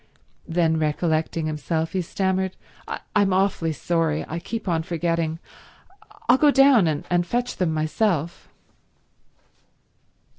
Then, 0.47 0.79
recollecting 0.79 1.45
himself, 1.45 1.91
he 1.91 2.01
stammered, 2.01 2.55
"I'm 3.15 3.31
awfully 3.33 3.71
sorry—I 3.71 4.39
keep 4.39 4.67
on 4.67 4.81
forgetting—I'll 4.81 6.39
go 6.39 6.49
down 6.49 6.87
and 6.87 7.23
fetch 7.23 7.57
them 7.57 7.71
myself." 7.71 8.49